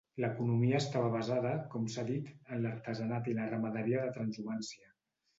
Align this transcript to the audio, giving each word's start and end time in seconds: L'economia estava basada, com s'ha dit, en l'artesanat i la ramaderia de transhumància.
L'economia 0.23 0.77
estava 0.83 1.09
basada, 1.15 1.51
com 1.73 1.83
s'ha 1.95 2.05
dit, 2.07 2.31
en 2.55 2.63
l'artesanat 2.63 3.29
i 3.33 3.35
la 3.41 3.45
ramaderia 3.51 4.01
de 4.07 4.15
transhumància. 4.17 4.89